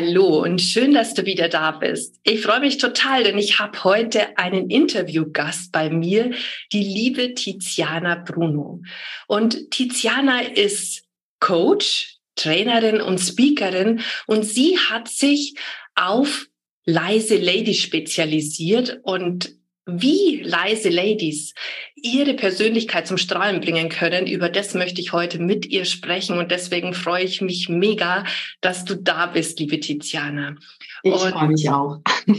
[0.00, 2.20] Hallo und schön, dass du wieder da bist.
[2.22, 6.30] Ich freue mich total, denn ich habe heute einen Interviewgast bei mir,
[6.72, 8.80] die liebe Tiziana Bruno.
[9.26, 11.02] Und Tiziana ist
[11.40, 15.56] Coach, Trainerin und Speakerin und sie hat sich
[15.96, 16.46] auf
[16.86, 19.57] leise Ladies spezialisiert und
[19.88, 21.54] wie leise Ladies
[21.94, 26.38] ihre Persönlichkeit zum Strahlen bringen können, über das möchte ich heute mit ihr sprechen.
[26.38, 28.24] Und deswegen freue ich mich mega,
[28.60, 30.56] dass du da bist, liebe Tiziana.
[31.02, 32.00] Ich freue mich auch.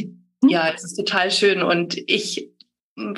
[0.47, 1.61] Ja, es ist total schön.
[1.61, 2.49] Und ich,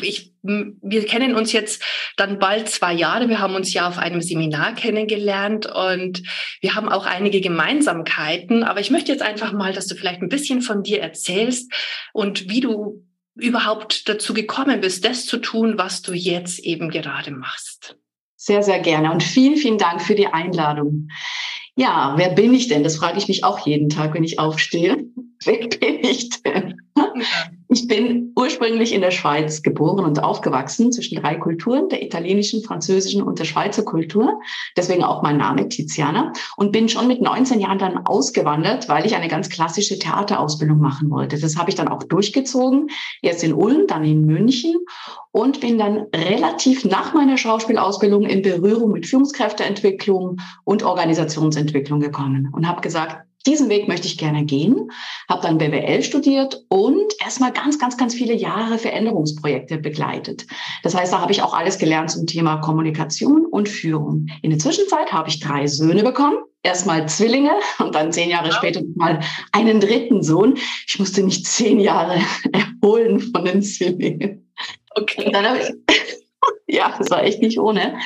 [0.02, 1.84] ich, wir kennen uns jetzt
[2.18, 3.30] dann bald zwei Jahre.
[3.30, 6.24] Wir haben uns ja auf einem Seminar kennengelernt und
[6.62, 8.64] wir haben auch einige Gemeinsamkeiten.
[8.64, 11.72] Aber ich möchte jetzt einfach mal, dass du vielleicht ein bisschen von dir erzählst
[12.12, 13.04] und wie du
[13.36, 17.98] überhaupt dazu gekommen bist, das zu tun, was du jetzt eben gerade machst.
[18.36, 21.10] Sehr, sehr gerne und vielen, vielen Dank für die Einladung.
[21.76, 22.84] Ja, wer bin ich denn?
[22.84, 25.06] Das frage ich mich auch jeden Tag, wenn ich aufstehe.
[25.44, 26.78] Wer bin ich denn?
[27.74, 33.24] Ich bin ursprünglich in der Schweiz geboren und aufgewachsen zwischen drei Kulturen, der italienischen, französischen
[33.24, 34.42] und der Schweizer Kultur.
[34.76, 39.16] Deswegen auch mein Name Tiziana und bin schon mit 19 Jahren dann ausgewandert, weil ich
[39.16, 41.40] eine ganz klassische Theaterausbildung machen wollte.
[41.40, 42.90] Das habe ich dann auch durchgezogen.
[43.22, 44.76] Erst in Ulm, dann in München
[45.32, 52.68] und bin dann relativ nach meiner Schauspielausbildung in Berührung mit Führungskräfteentwicklung und Organisationsentwicklung gekommen und
[52.68, 54.92] habe gesagt, diesen Weg möchte ich gerne gehen,
[55.28, 60.46] habe dann BWL studiert und erstmal ganz, ganz, ganz viele Jahre Veränderungsprojekte begleitet.
[60.84, 64.28] Das heißt, da habe ich auch alles gelernt zum Thema Kommunikation und Führung.
[64.42, 66.38] In der Zwischenzeit habe ich drei Söhne bekommen.
[66.64, 69.20] Erstmal Zwillinge und dann zehn Jahre später mal
[69.52, 70.56] einen dritten Sohn.
[70.88, 72.20] Ich musste mich zehn Jahre
[72.52, 74.52] erholen von den Zwillingen.
[74.96, 75.26] Okay.
[75.26, 75.96] Und dann habe ich,
[76.76, 77.98] ja, das war echt nicht ohne.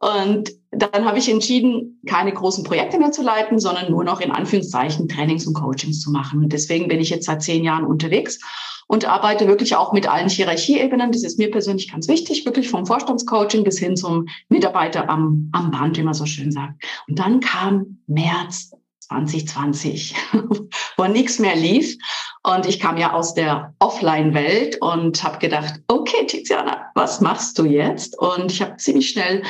[0.00, 4.30] Und dann habe ich entschieden, keine großen Projekte mehr zu leiten, sondern nur noch in
[4.30, 6.42] Anführungszeichen Trainings und Coachings zu machen.
[6.42, 8.38] Und deswegen bin ich jetzt seit zehn Jahren unterwegs
[8.86, 11.12] und arbeite wirklich auch mit allen Hierarchieebenen.
[11.12, 15.70] Das ist mir persönlich ganz wichtig, wirklich vom Vorstandscoaching bis hin zum Mitarbeiter am, am
[15.70, 16.84] Band, wie man so schön sagt.
[17.08, 18.70] Und dann kam März
[19.08, 20.14] 2020,
[20.96, 21.96] wo nichts mehr lief.
[22.42, 27.64] Und ich kam ja aus der Offline-Welt und habe gedacht, okay, Tiziana, was machst du
[27.64, 28.16] jetzt?
[28.18, 29.42] Und ich habe ziemlich schnell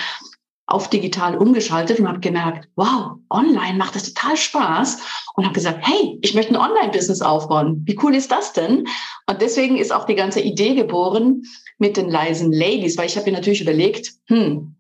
[0.66, 4.99] auf digital umgeschaltet und habe gemerkt, wow, online macht das total Spaß
[5.37, 7.82] und habe gesagt, hey, ich möchte ein Online-Business aufbauen.
[7.84, 8.87] Wie cool ist das denn?
[9.28, 11.43] Und deswegen ist auch die ganze Idee geboren
[11.78, 14.75] mit den leisen Ladies, weil ich habe mir natürlich überlegt, hm,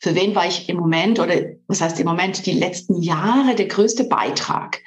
[0.00, 1.34] für wen war ich im Moment oder
[1.66, 4.80] was heißt im Moment die letzten Jahre der größte Beitrag?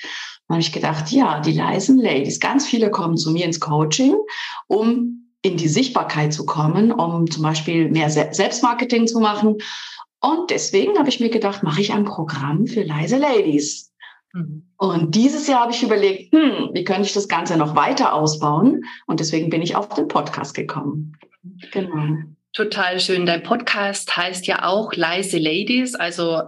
[0.47, 2.39] Dann habe ich gedacht, ja, die leisen Ladies.
[2.39, 4.15] Ganz viele kommen zu mir ins Coaching,
[4.67, 9.57] um in die Sichtbarkeit zu kommen, um zum Beispiel mehr Selbstmarketing zu machen
[10.25, 13.93] und deswegen habe ich mir gedacht, mache ich ein Programm für leise Ladies.
[14.77, 18.81] Und dieses Jahr habe ich überlegt, hm, wie könnte ich das Ganze noch weiter ausbauen?
[19.05, 21.13] Und deswegen bin ich auf den Podcast gekommen.
[21.71, 22.17] Genau.
[22.53, 23.25] Total schön.
[23.25, 26.41] Dein Podcast heißt ja auch Leise Ladies, also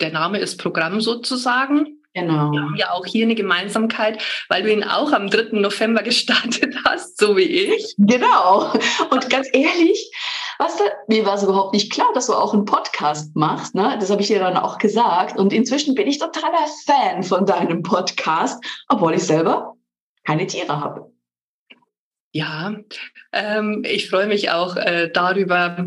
[0.00, 1.98] der Name ist Programm sozusagen.
[2.14, 2.52] Genau.
[2.52, 5.58] Wir haben ja auch hier eine Gemeinsamkeit, weil du ihn auch am 3.
[5.58, 7.94] November gestartet hast, so wie ich.
[7.98, 8.72] Genau.
[9.10, 10.10] Und ganz ehrlich,
[10.58, 13.74] Weißt du, mir war es überhaupt nicht klar, dass du auch einen Podcast machst.
[13.74, 13.96] Ne?
[13.98, 15.38] Das habe ich dir dann auch gesagt.
[15.38, 19.74] Und inzwischen bin ich totaler Fan von deinem Podcast, obwohl ich selber
[20.24, 21.12] keine Tiere habe.
[22.32, 22.74] Ja,
[23.32, 25.86] ähm, ich freue mich auch äh, darüber,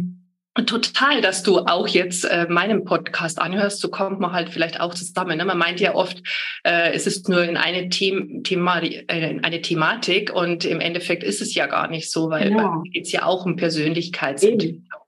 [0.66, 3.80] total, dass du auch jetzt äh, meinen Podcast anhörst.
[3.80, 5.38] So kommt man halt vielleicht auch zusammen.
[5.38, 5.46] Ne?
[5.46, 6.22] Man meint ja oft,
[6.64, 11.24] äh, es ist nur in eine, The Thema äh, in eine Thematik und im Endeffekt
[11.24, 12.56] ist es ja gar nicht so, weil
[12.92, 15.02] geht es ja auch um Persönlichkeitsentwicklung.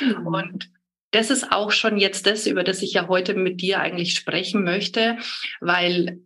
[0.00, 0.26] Mhm.
[0.26, 0.70] Und
[1.10, 4.64] das ist auch schon jetzt das, über das ich ja heute mit dir eigentlich sprechen
[4.64, 5.18] möchte,
[5.60, 6.20] weil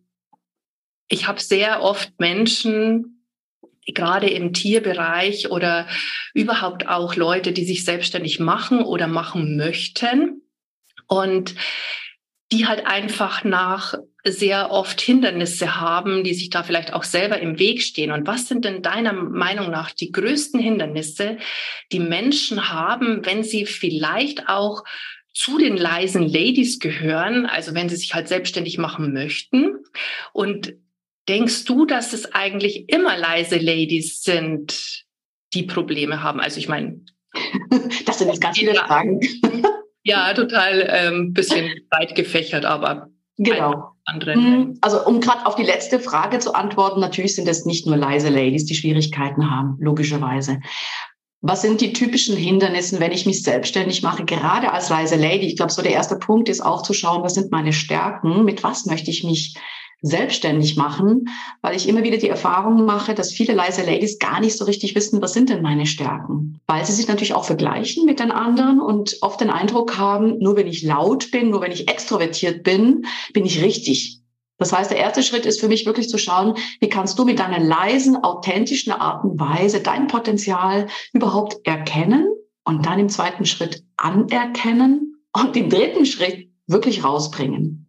[1.09, 3.20] ich habe sehr oft Menschen,
[3.87, 5.89] gerade im Tierbereich oder
[6.35, 10.43] überhaupt auch Leute, die sich selbstständig machen oder machen möchten
[11.07, 11.55] und
[12.53, 13.95] die halt einfach nach
[14.25, 18.11] sehr oft Hindernisse haben, die sich da vielleicht auch selber im Weg stehen.
[18.11, 21.39] Und was sind denn deiner Meinung nach die größten Hindernisse,
[21.93, 24.83] die Menschen haben, wenn sie vielleicht auch
[25.33, 29.77] zu den leisen Ladies gehören, also wenn sie sich halt selbstständig machen möchten
[30.33, 30.75] und
[31.31, 35.05] Denkst du, dass es eigentlich immer leise Ladies sind,
[35.55, 36.41] die Probleme haben?
[36.41, 37.05] Also ich meine.
[38.05, 39.21] das sind jetzt ganz viele Fragen.
[40.03, 43.93] ja, total ähm, bisschen weit gefächert, aber genau.
[44.13, 44.77] Mhm.
[44.81, 48.29] Also um gerade auf die letzte Frage zu antworten, natürlich sind es nicht nur leise
[48.29, 50.59] Ladies, die Schwierigkeiten haben, logischerweise.
[51.43, 55.47] Was sind die typischen Hindernisse, wenn ich mich selbstständig mache, gerade als leise Lady?
[55.47, 58.65] Ich glaube, so der erste Punkt ist auch zu schauen, was sind meine Stärken, mit
[58.65, 59.55] was möchte ich mich
[60.03, 61.27] selbstständig machen,
[61.61, 64.95] weil ich immer wieder die Erfahrung mache, dass viele leise Ladies gar nicht so richtig
[64.95, 68.81] wissen, was sind denn meine Stärken, weil sie sich natürlich auch vergleichen mit den anderen
[68.81, 73.05] und oft den Eindruck haben, nur wenn ich laut bin, nur wenn ich extrovertiert bin,
[73.33, 74.21] bin ich richtig.
[74.61, 77.39] Das heißt, der erste Schritt ist für mich wirklich zu schauen, wie kannst du mit
[77.39, 82.29] deiner leisen, authentischen Art und Weise dein Potenzial überhaupt erkennen
[82.65, 87.80] und dann im zweiten Schritt anerkennen und im dritten Schritt wirklich rausbringen.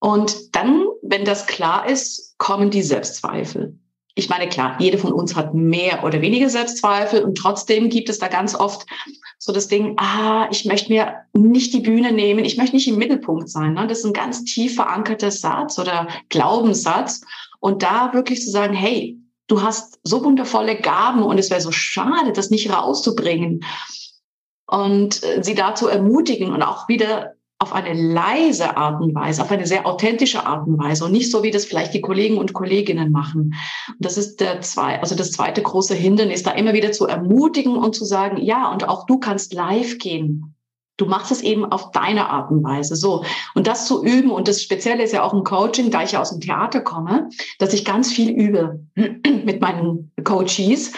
[0.00, 3.78] Und dann, wenn das klar ist, kommen die Selbstzweifel.
[4.14, 8.18] Ich meine, klar, jede von uns hat mehr oder weniger Selbstzweifel und trotzdem gibt es
[8.18, 8.84] da ganz oft
[9.38, 12.98] so das Ding, ah, ich möchte mir nicht die Bühne nehmen, ich möchte nicht im
[12.98, 13.74] Mittelpunkt sein.
[13.74, 13.86] Ne?
[13.86, 17.22] Das ist ein ganz tief verankerter Satz oder Glaubenssatz.
[17.60, 21.72] Und da wirklich zu sagen, hey, du hast so wundervolle Gaben und es wäre so
[21.72, 23.64] schade, das nicht rauszubringen.
[24.66, 29.50] Und äh, sie dazu ermutigen und auch wieder auf eine leise Art und Weise, auf
[29.50, 32.54] eine sehr authentische Art und Weise und nicht so, wie das vielleicht die Kollegen und
[32.54, 33.54] Kolleginnen machen.
[33.88, 37.76] Und das ist der zwei, also das zweite große Hindernis, da immer wieder zu ermutigen
[37.76, 40.54] und zu sagen, ja, und auch du kannst live gehen.
[40.96, 42.96] Du machst es eben auf deine Art und Weise.
[42.96, 43.24] So.
[43.54, 46.22] Und das zu üben, und das Spezielle ist ja auch im Coaching, da ich ja
[46.22, 47.28] aus dem Theater komme,
[47.58, 50.92] dass ich ganz viel übe mit meinen Coaches,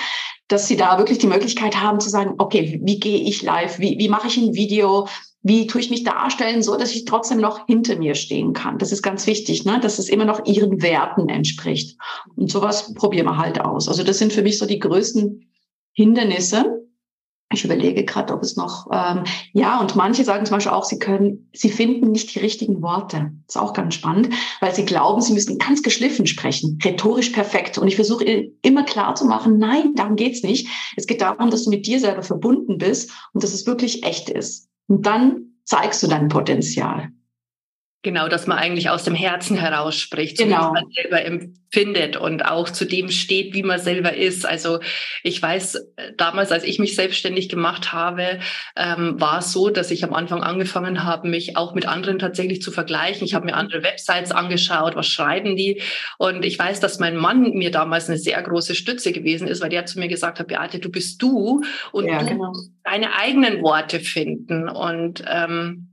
[0.47, 3.81] dass sie da wirklich die Möglichkeit haben zu sagen, okay, wie gehe ich live?
[3.81, 5.09] Wie, wie mache ich ein Video?
[5.43, 8.79] Wie tue ich mich darstellen, so dass ich trotzdem noch hinter mir stehen kann.
[8.79, 9.81] Das ist ganz wichtig, ne?
[9.81, 11.99] dass es immer noch ihren Werten entspricht.
[12.37, 13.89] Und sowas probieren wir halt aus.
[13.89, 15.49] Also das sind für mich so die größten
[15.93, 16.79] Hindernisse.
[17.53, 20.99] Ich überlege gerade, ob es noch, ähm, ja, und manche sagen zum Beispiel auch, sie
[20.99, 23.33] können, sie finden nicht die richtigen Worte.
[23.47, 24.31] Ist auch ganz spannend,
[24.61, 27.77] weil sie glauben, sie müssen ganz geschliffen sprechen, rhetorisch perfekt.
[27.77, 30.67] Und ich versuche immer klar zu machen, nein, darum geht's nicht.
[30.97, 34.31] Es geht darum, dass du mit dir selber verbunden bist und dass es wirklich echt
[34.31, 34.72] ist.
[34.93, 37.09] Und dann zeigst du dein Potenzial.
[38.05, 40.61] Genau, dass man eigentlich aus dem Herzen heraus spricht, genau.
[40.61, 44.45] so wie man selber empfindet und auch zu dem steht, wie man selber ist.
[44.45, 44.81] Also
[45.23, 48.41] ich weiß, äh, damals, als ich mich selbstständig gemacht habe,
[48.75, 52.61] ähm, war es so, dass ich am Anfang angefangen habe, mich auch mit anderen tatsächlich
[52.61, 53.25] zu vergleichen.
[53.25, 55.81] Ich habe mir andere Websites angeschaut, was schreiben die.
[56.19, 59.71] Und ich weiß, dass mein Mann mir damals eine sehr große Stütze gewesen ist, weil
[59.71, 61.63] der zu mir gesagt hat, Beate, du bist du
[61.93, 62.53] und ja, du genau.
[62.83, 64.69] deine eigenen Worte finden.
[64.69, 65.92] Und ähm,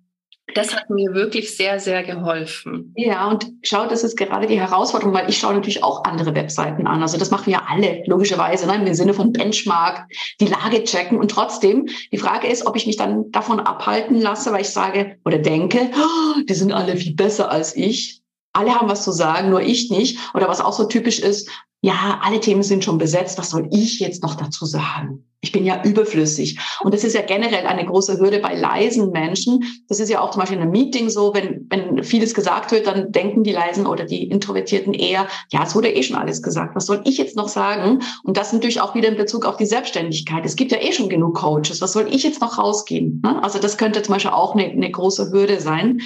[0.55, 2.93] das hat mir wirklich sehr, sehr geholfen.
[2.95, 6.87] Ja, und schau, das ist gerade die Herausforderung, weil ich schaue natürlich auch andere Webseiten
[6.87, 7.01] an.
[7.01, 10.07] Also das machen wir alle, logischerweise, ne, im Sinne von Benchmark,
[10.39, 11.17] die Lage checken.
[11.17, 15.17] Und trotzdem, die Frage ist, ob ich mich dann davon abhalten lasse, weil ich sage
[15.25, 18.18] oder denke, oh, die sind alle viel besser als ich.
[18.59, 20.19] Alle haben was zu sagen, nur ich nicht.
[20.33, 24.01] Oder was auch so typisch ist, ja, alle Themen sind schon besetzt, was soll ich
[24.01, 25.23] jetzt noch dazu sagen?
[25.39, 26.59] Ich bin ja überflüssig.
[26.81, 29.63] Und das ist ja generell eine große Hürde bei leisen Menschen.
[29.87, 32.85] Das ist ja auch zum Beispiel in einem Meeting so, wenn, wenn vieles gesagt wird,
[32.85, 36.75] dann denken die Leisen oder die Introvertierten eher, ja, es wurde eh schon alles gesagt.
[36.75, 37.99] Was soll ich jetzt noch sagen?
[38.23, 40.45] Und das natürlich auch wieder in Bezug auf die Selbstständigkeit.
[40.45, 41.79] Es gibt ja eh schon genug Coaches.
[41.79, 43.21] Was soll ich jetzt noch rausgehen?
[43.23, 43.41] Ne?
[43.41, 46.01] Also das könnte zum Beispiel auch eine, eine große Hürde sein.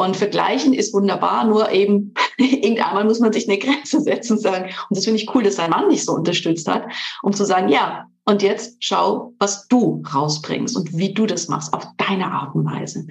[0.00, 4.64] Und vergleichen ist wunderbar, nur eben irgendwann muss man sich eine Grenze setzen und sagen,
[4.88, 6.84] und das finde ich cool, dass sein Mann dich so unterstützt hat,
[7.22, 11.74] um zu sagen, ja, und jetzt schau, was du rausbringst und wie du das machst,
[11.74, 13.06] auf deine Art und Weise.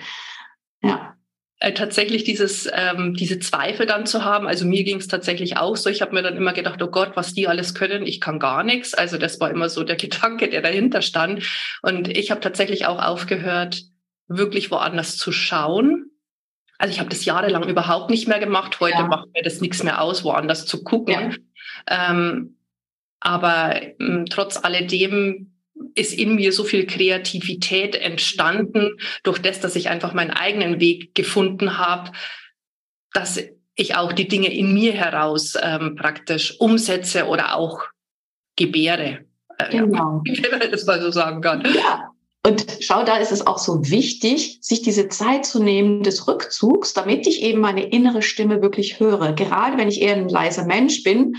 [0.81, 1.13] Ja
[1.60, 4.48] äh, tatsächlich dieses, ähm, diese Zweifel dann zu haben.
[4.48, 5.89] Also mir ging es tatsächlich auch so.
[5.89, 8.63] Ich habe mir dann immer gedacht, oh Gott, was die alles können, ich kann gar
[8.63, 8.93] nichts.
[8.93, 11.46] Also das war immer so der Gedanke, der dahinter stand.
[11.81, 13.84] Und ich habe tatsächlich auch aufgehört,
[14.27, 16.10] wirklich woanders zu schauen,
[16.79, 18.79] also ich habe das jahrelang überhaupt nicht mehr gemacht.
[18.79, 19.07] Heute ja.
[19.07, 21.38] macht mir das nichts mehr aus, woanders zu gucken.
[21.88, 22.12] Ja.
[22.12, 22.57] Ähm,
[23.19, 25.51] aber ähm, trotz alledem
[25.95, 31.13] ist in mir so viel Kreativität entstanden durch das, dass ich einfach meinen eigenen Weg
[31.15, 32.12] gefunden habe,
[33.13, 33.41] dass
[33.75, 37.83] ich auch die Dinge in mir heraus ähm, praktisch umsetze oder auch
[38.55, 39.25] gebäre.
[39.57, 40.24] Äh, genau.
[40.25, 41.62] Wenn man das mal so sagen kann.
[41.75, 42.09] Ja,
[42.46, 46.93] und schau, da ist es auch so wichtig, sich diese Zeit zu nehmen des Rückzugs,
[46.93, 49.34] damit ich eben meine innere Stimme wirklich höre.
[49.34, 51.36] Gerade wenn ich eher ein leiser Mensch bin,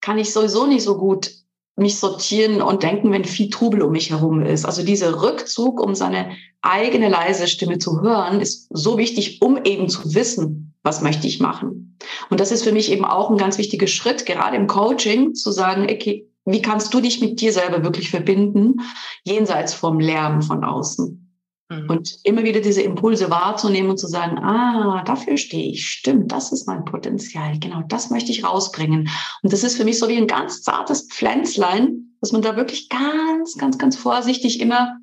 [0.00, 1.30] kann ich sowieso nicht so gut
[1.76, 4.66] mich sortieren und denken, wenn viel Trubel um mich herum ist.
[4.66, 9.88] Also dieser Rückzug, um seine eigene leise Stimme zu hören, ist so wichtig, um eben
[9.88, 11.98] zu wissen, was möchte ich machen.
[12.30, 15.50] Und das ist für mich eben auch ein ganz wichtiger Schritt, gerade im Coaching, zu
[15.52, 18.80] sagen, okay, wie kannst du dich mit dir selber wirklich verbinden,
[19.24, 21.22] jenseits vom Lärm von außen?
[21.70, 21.90] Mhm.
[21.90, 26.52] Und immer wieder diese Impulse wahrzunehmen und zu sagen, ah, dafür stehe ich, stimmt, das
[26.52, 29.08] ist mein Potenzial, genau, das möchte ich rausbringen.
[29.42, 32.88] Und das ist für mich so wie ein ganz zartes Pflänzlein, dass man da wirklich
[32.88, 34.96] ganz, ganz, ganz vorsichtig immer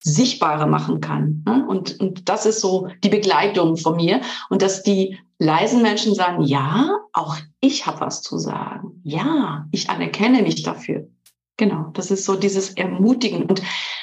[0.00, 1.42] sichtbarer machen kann.
[1.46, 1.64] Ne?
[1.66, 4.20] Und, und das ist so die Begleitung von mir.
[4.50, 9.00] Und dass die leisen Menschen sagen, ja, auch ich habe was zu sagen.
[9.04, 11.08] Ja, ich anerkenne mich dafür.
[11.56, 13.44] Genau, das ist so dieses Ermutigen.
[13.44, 13.62] Und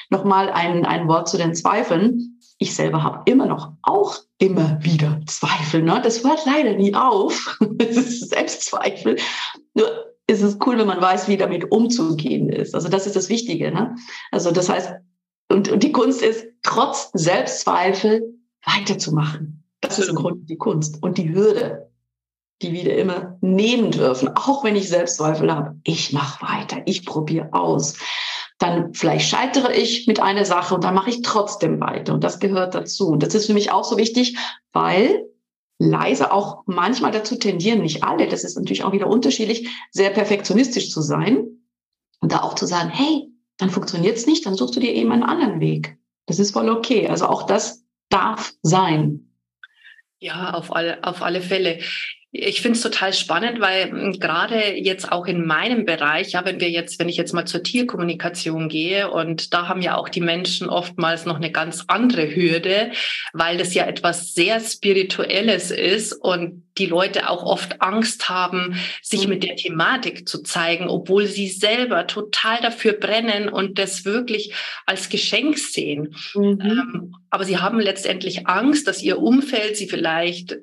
[0.09, 2.39] nochmal ein, ein Wort zu den Zweifeln.
[2.57, 5.81] Ich selber habe immer noch auch immer wieder Zweifel.
[5.81, 5.99] Ne?
[6.03, 7.57] Das hört leider nie auf.
[7.77, 9.17] Das ist Selbstzweifel.
[9.73, 9.87] Nur
[10.27, 12.75] ist es cool, wenn man weiß, wie damit umzugehen ist.
[12.75, 13.71] Also das ist das Wichtige.
[13.71, 13.95] Ne?
[14.31, 14.93] Also das heißt,
[15.51, 18.35] und, und die Kunst ist, trotz Selbstzweifel
[18.65, 19.60] weiterzumachen.
[19.81, 21.91] Das ist im Grunde die Kunst und die Hürde
[22.61, 25.75] die wieder immer nehmen dürfen, auch wenn ich Selbstzweifel habe.
[25.83, 27.97] Ich mache weiter, ich probiere aus.
[28.59, 32.13] Dann vielleicht scheitere ich mit einer Sache und dann mache ich trotzdem weiter.
[32.13, 33.07] Und das gehört dazu.
[33.07, 34.37] Und das ist für mich auch so wichtig,
[34.71, 35.25] weil
[35.79, 40.91] leise auch manchmal dazu tendieren, nicht alle, das ist natürlich auch wieder unterschiedlich, sehr perfektionistisch
[40.91, 41.47] zu sein
[42.19, 45.11] und da auch zu sagen, hey, dann funktioniert es nicht, dann suchst du dir eben
[45.11, 45.97] einen anderen Weg.
[46.27, 47.07] Das ist voll okay.
[47.07, 49.30] Also auch das darf sein.
[50.23, 51.79] Ja, auf alle, auf alle Fälle.
[52.33, 56.61] Ich finde es total spannend, weil hm, gerade jetzt auch in meinem Bereich, ja, wenn
[56.61, 60.21] wir jetzt, wenn ich jetzt mal zur Tierkommunikation gehe und da haben ja auch die
[60.21, 62.91] Menschen oftmals noch eine ganz andere Hürde,
[63.33, 69.27] weil das ja etwas sehr Spirituelles ist und die Leute auch oft Angst haben, sich
[69.27, 74.53] mit der Thematik zu zeigen, obwohl sie selber total dafür brennen und das wirklich
[74.85, 76.15] als Geschenk sehen.
[76.33, 76.59] Mhm.
[76.61, 80.57] Ähm, aber sie haben letztendlich Angst, dass ihr Umfeld sie vielleicht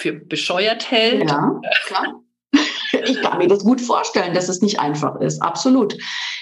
[0.00, 1.28] für bescheuert hält.
[1.28, 2.22] Ja, klar.
[3.06, 5.40] Ich kann mir das gut vorstellen, dass es nicht einfach ist.
[5.40, 5.96] Absolut.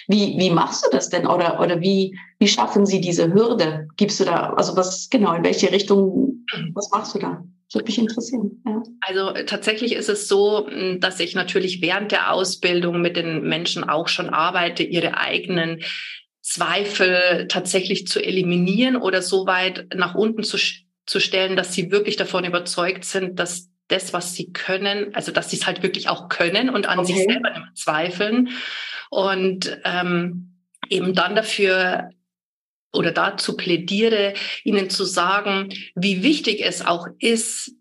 [0.08, 1.26] Wie, wie machst du das denn?
[1.26, 3.86] Oder, oder wie, wie schaffen Sie diese Hürde?
[3.96, 7.44] Gibst du da, also was genau, in welche Richtung, was machst du da?
[7.66, 8.62] Das würde mich interessieren.
[8.66, 8.82] Ja.
[9.02, 10.66] Also tatsächlich ist es so,
[11.00, 15.82] dass ich natürlich während der Ausbildung mit den Menschen auch schon arbeite, ihre eigenen
[16.40, 20.56] Zweifel tatsächlich zu eliminieren oder so weit nach unten zu
[21.08, 25.50] zu stellen, dass sie wirklich davon überzeugt sind, dass das, was sie können, also dass
[25.50, 27.14] sie es halt wirklich auch können und an okay.
[27.14, 28.50] sich selber nicht zweifeln
[29.08, 30.58] und ähm,
[30.90, 32.10] eben dann dafür
[32.92, 34.34] oder dazu plädiere,
[34.64, 37.72] ihnen zu sagen, wie wichtig es auch ist,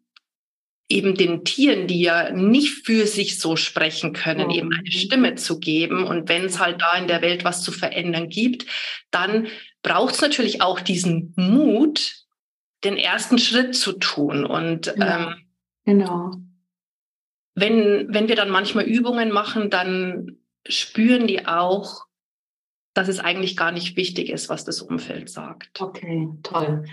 [0.89, 4.53] eben den Tieren, die ja nicht für sich so sprechen können, mhm.
[4.53, 6.05] eben eine Stimme zu geben.
[6.05, 8.65] Und wenn es halt da in der Welt was zu verändern gibt,
[9.11, 9.47] dann
[9.83, 12.26] braucht es natürlich auch diesen Mut,
[12.87, 14.45] den ersten Schritt zu tun.
[14.45, 15.35] Und ja, ähm,
[15.85, 16.31] genau.
[17.53, 22.05] Wenn, wenn wir dann manchmal Übungen machen, dann spüren die auch,
[22.93, 25.79] dass es eigentlich gar nicht wichtig ist, was das Umfeld sagt.
[25.79, 26.85] Okay, toll.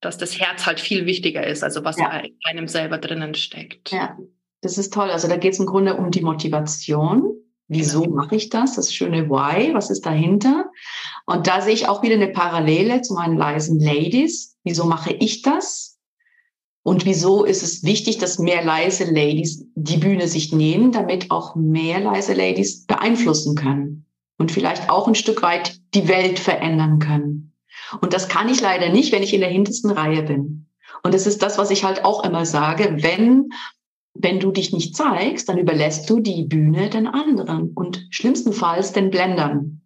[0.00, 2.18] Dass das Herz halt viel wichtiger ist, also was ja.
[2.18, 3.90] in einem selber drinnen steckt.
[3.90, 4.18] Ja,
[4.60, 5.10] das ist toll.
[5.10, 7.34] Also da geht es im Grunde um die Motivation.
[7.68, 8.16] Wieso genau.
[8.16, 8.74] mache ich das?
[8.74, 10.69] Das schöne Why, was ist dahinter?
[11.30, 14.56] Und da sehe ich auch wieder eine Parallele zu meinen leisen Ladies.
[14.64, 16.00] Wieso mache ich das?
[16.82, 21.54] Und wieso ist es wichtig, dass mehr leise Ladies die Bühne sich nehmen, damit auch
[21.54, 24.06] mehr leise Ladies beeinflussen können
[24.38, 27.52] und vielleicht auch ein Stück weit die Welt verändern können.
[28.00, 30.66] Und das kann ich leider nicht, wenn ich in der hintersten Reihe bin.
[31.04, 32.96] Und das ist das, was ich halt auch immer sage.
[33.02, 33.50] Wenn,
[34.14, 39.10] wenn du dich nicht zeigst, dann überlässt du die Bühne den anderen und schlimmstenfalls den
[39.10, 39.80] Blendern.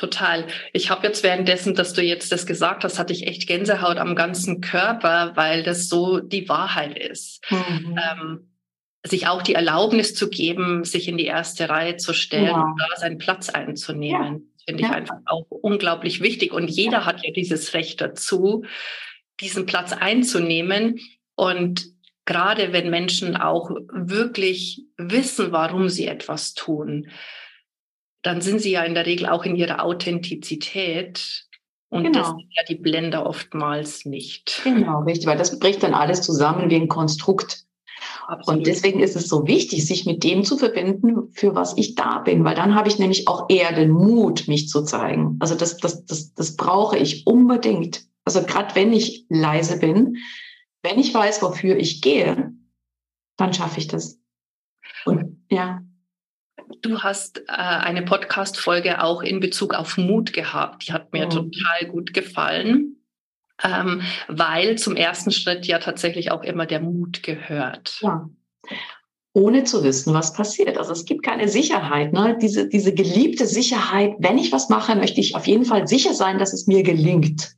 [0.00, 0.46] Total.
[0.72, 4.14] Ich habe jetzt währenddessen, dass du jetzt das gesagt hast, hatte ich echt Gänsehaut am
[4.14, 7.44] ganzen Körper, weil das so die Wahrheit ist.
[7.50, 7.98] Mhm.
[7.98, 8.50] Ähm,
[9.04, 12.62] sich auch die Erlaubnis zu geben, sich in die erste Reihe zu stellen ja.
[12.62, 14.32] und da seinen Platz einzunehmen.
[14.32, 14.64] Ja.
[14.66, 14.94] Finde ich ja.
[14.94, 16.54] einfach auch unglaublich wichtig.
[16.54, 18.64] Und jeder hat ja dieses Recht dazu,
[19.38, 20.98] diesen Platz einzunehmen.
[21.34, 21.88] Und
[22.24, 27.10] gerade wenn Menschen auch wirklich wissen, warum sie etwas tun,
[28.22, 31.46] dann sind sie ja in der Regel auch in ihrer Authentizität.
[31.88, 32.18] Und genau.
[32.18, 34.60] das sind ja die Blender oftmals nicht.
[34.64, 37.64] Genau, richtig, weil das bricht dann alles zusammen wie ein Konstrukt.
[38.26, 38.58] Absolut.
[38.58, 42.20] Und deswegen ist es so wichtig, sich mit dem zu verbinden, für was ich da
[42.20, 45.36] bin, weil dann habe ich nämlich auch eher den Mut, mich zu zeigen.
[45.40, 48.04] Also das, das, das, das brauche ich unbedingt.
[48.24, 50.16] Also gerade wenn ich leise bin,
[50.82, 52.52] wenn ich weiß, wofür ich gehe,
[53.36, 54.18] dann schaffe ich das.
[55.04, 55.82] Und ja,
[56.82, 60.86] Du hast äh, eine Podcast-Folge auch in Bezug auf Mut gehabt.
[60.86, 61.30] Die hat mir mhm.
[61.30, 62.96] total gut gefallen,
[63.62, 67.98] ähm, weil zum ersten Schritt ja tatsächlich auch immer der Mut gehört.
[68.00, 68.28] Ja.
[69.32, 70.76] Ohne zu wissen, was passiert.
[70.76, 72.12] Also es gibt keine Sicherheit.
[72.12, 72.36] Ne?
[72.40, 76.38] Diese, diese geliebte Sicherheit, wenn ich was mache, möchte ich auf jeden Fall sicher sein,
[76.38, 77.54] dass es mir gelingt.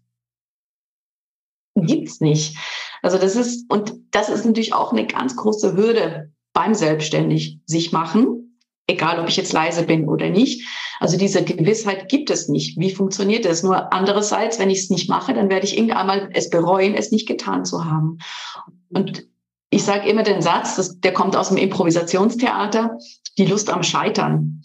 [1.75, 2.57] Gibt's nicht.
[3.00, 7.92] Also das ist, und das ist natürlich auch eine ganz große Hürde beim Selbstständig sich
[7.92, 8.41] machen,
[8.92, 10.66] egal ob ich jetzt leise bin oder nicht.
[11.00, 12.78] Also diese Gewissheit gibt es nicht.
[12.78, 13.62] Wie funktioniert das?
[13.62, 17.11] Nur andererseits, wenn ich es nicht mache, dann werde ich irgendwann mal es bereuen, es
[17.11, 18.18] nicht getan zu haben.
[18.90, 19.26] Und
[19.70, 22.99] ich sage immer den Satz, das, der kommt aus dem Improvisationstheater,
[23.38, 24.62] die Lust am Scheitern.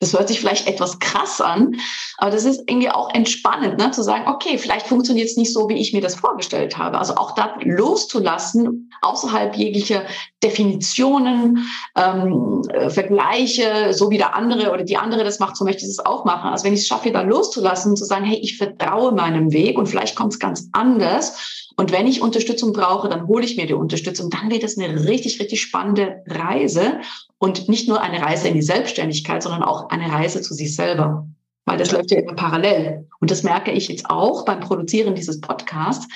[0.00, 1.74] Das hört sich vielleicht etwas krass an,
[2.18, 3.90] aber das ist irgendwie auch entspannend, ne?
[3.90, 6.98] zu sagen, okay, vielleicht funktioniert es nicht so, wie ich mir das vorgestellt habe.
[6.98, 10.02] Also auch da loszulassen, außerhalb jeglicher
[10.42, 15.82] Definitionen, ähm, äh, Vergleiche, so wie der andere oder die andere das macht, so möchte
[15.82, 16.50] ich es auch machen.
[16.50, 19.86] Also wenn ich es schaffe, da loszulassen, zu sagen, hey, ich vertraue meinem Weg und
[19.86, 21.67] vielleicht kommt es ganz anders.
[21.78, 24.30] Und wenn ich Unterstützung brauche, dann hole ich mir die Unterstützung.
[24.30, 26.98] Dann wird es eine richtig, richtig spannende Reise.
[27.38, 31.28] Und nicht nur eine Reise in die Selbstständigkeit, sondern auch eine Reise zu sich selber.
[31.66, 33.06] Weil das läuft ja immer parallel.
[33.20, 36.08] Und das merke ich jetzt auch beim Produzieren dieses Podcasts.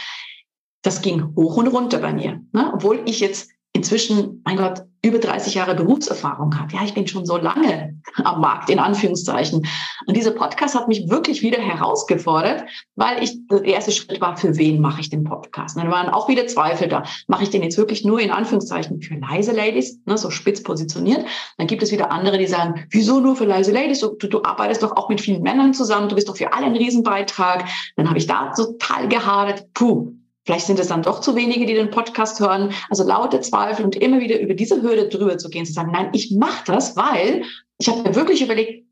[0.83, 2.41] Das ging hoch und runter bei mir.
[2.53, 2.73] Ne?
[2.75, 6.73] Obwohl ich jetzt inzwischen, mein Gott, über 30 Jahre Berufserfahrung habe.
[6.73, 9.67] Ja, ich bin schon so lange am Markt, in Anführungszeichen.
[10.07, 14.57] Und dieser Podcast hat mich wirklich wieder herausgefordert, weil ich, der erste Schritt war, für
[14.57, 15.77] wen mache ich den Podcast?
[15.77, 17.03] Und dann waren auch wieder Zweifel da.
[17.27, 21.27] Mache ich den jetzt wirklich nur in Anführungszeichen für leise Ladies, ne, so spitz positioniert?
[21.59, 24.01] Dann gibt es wieder andere, die sagen, wieso nur für leise Ladies?
[24.01, 26.77] Du, du arbeitest doch auch mit vielen Männern zusammen, du bist doch für alle ein
[26.77, 27.65] Riesenbeitrag.
[27.97, 30.13] Dann habe ich da total gehadert, puh,
[30.45, 32.73] Vielleicht sind es dann doch zu wenige, die den Podcast hören.
[32.91, 36.11] Also laute Zweifel und immer wieder über diese Hürde drüber zu gehen, zu sagen, nein,
[36.13, 37.45] ich mache das, weil
[37.79, 38.87] ich habe mir wirklich überlegt,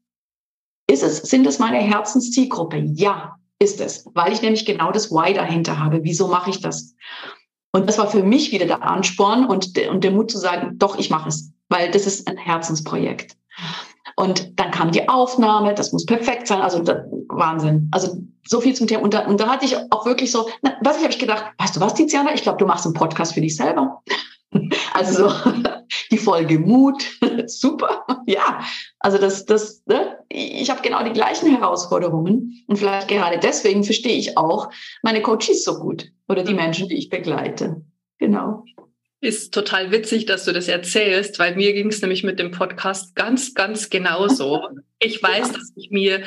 [0.88, 2.78] ist es, sind es meine Herzenszielgruppe?
[2.78, 6.00] Ja, ist es, weil ich nämlich genau das Why dahinter habe.
[6.02, 6.95] Wieso mache ich das?
[7.73, 10.99] Und das war für mich wieder der Ansporn und, und der Mut zu sagen, doch,
[10.99, 13.37] ich mache es, weil das ist ein Herzensprojekt.
[14.20, 17.88] Und dann kam die Aufnahme, das muss perfekt sein, also da, Wahnsinn.
[17.90, 19.02] Also so viel zum Thema.
[19.02, 21.46] Und da, und da hatte ich auch wirklich so, na, was ich habe ich gedacht,
[21.56, 24.02] weißt du was, Tiziana, ich glaube, du machst einen Podcast für dich selber.
[24.92, 25.52] Also so,
[26.11, 27.04] die Folge Mut,
[27.46, 28.61] super, ja.
[28.98, 30.18] Also das, das, ne?
[30.28, 34.68] ich habe genau die gleichen Herausforderungen und vielleicht gerade deswegen verstehe ich auch
[35.04, 37.83] meine Coaches so gut oder die Menschen, die ich begleite.
[38.18, 38.64] Genau.
[39.22, 43.14] Ist total witzig, dass du das erzählst, weil mir ging es nämlich mit dem Podcast
[43.14, 44.68] ganz, ganz genauso.
[45.02, 45.54] Ich weiß, ja.
[45.54, 46.22] dass ich mir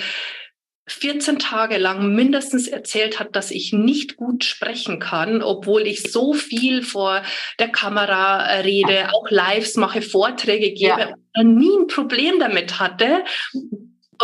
[0.87, 6.33] 14 Tage lang mindestens erzählt hat, dass ich nicht gut sprechen kann, obwohl ich so
[6.33, 7.23] viel vor
[7.59, 11.15] der Kamera äh, rede, auch Lives mache, Vorträge gebe ja.
[11.35, 13.23] und nie ein Problem damit hatte.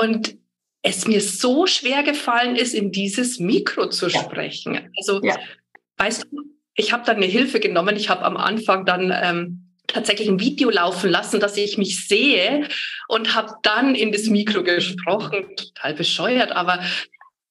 [0.02, 0.38] Und
[0.82, 4.20] es mir so schwer gefallen ist, in dieses Mikro zu ja.
[4.20, 4.92] sprechen.
[4.98, 5.38] Also, ja.
[5.98, 6.49] weißt du,
[6.80, 7.96] ich habe dann eine Hilfe genommen.
[7.98, 12.68] Ich habe am Anfang dann ähm, tatsächlich ein Video laufen lassen, dass ich mich sehe
[13.10, 15.56] und habe dann in das Mikro gesprochen.
[15.58, 16.82] Total bescheuert, aber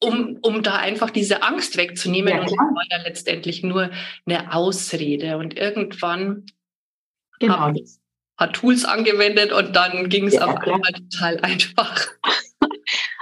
[0.01, 2.33] um, um da einfach diese Angst wegzunehmen.
[2.33, 3.91] Ja, und das war ja letztendlich nur
[4.25, 5.37] eine Ausrede.
[5.37, 6.47] Und irgendwann
[7.38, 7.59] genau.
[7.59, 7.99] habe ich
[8.55, 12.07] Tools angewendet und dann ging es ja, auf einmal total einfach.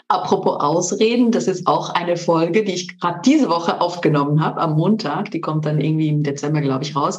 [0.09, 4.77] Apropos Ausreden, das ist auch eine Folge, die ich gerade diese Woche aufgenommen habe, am
[4.77, 5.33] Montag.
[5.33, 7.19] Die kommt dann irgendwie im Dezember, glaube ich, raus.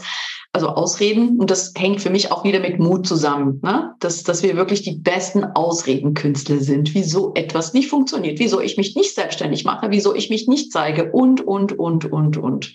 [0.54, 3.94] Also Ausreden, und das hängt für mich auch wieder mit Mut zusammen, ne?
[4.00, 8.96] dass, dass wir wirklich die besten Ausredenkünstler sind, wieso etwas nicht funktioniert, wieso ich mich
[8.96, 12.74] nicht selbstständig mache, wieso ich mich nicht zeige und, und, und, und, und.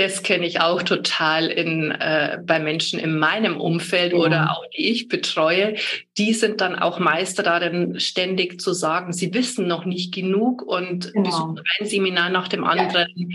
[0.00, 4.18] Das kenne ich auch total in, äh, bei Menschen in meinem Umfeld ja.
[4.18, 5.74] oder auch die ich betreue.
[6.16, 11.12] Die sind dann auch Meister darin, ständig zu sagen, sie wissen noch nicht genug und
[11.12, 11.24] genau.
[11.28, 13.26] besuchen ein Seminar nach dem anderen, ja.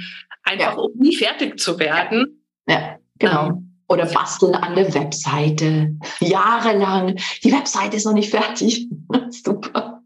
[0.41, 0.80] einfach ja.
[0.80, 2.43] um nie fertig zu werden.
[2.67, 3.49] Ja, genau.
[3.49, 5.95] Ähm, oder basteln an der Webseite.
[6.19, 7.19] Jahrelang.
[7.43, 8.88] Die Webseite ist noch nicht fertig.
[9.30, 10.01] Super.